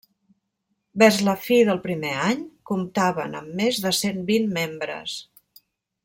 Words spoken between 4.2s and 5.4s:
vint membres.